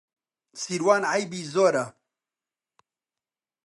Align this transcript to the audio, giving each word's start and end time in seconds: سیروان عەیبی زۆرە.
سیروان 0.61 1.03
عەیبی 1.11 1.41
زۆرە. 1.53 1.85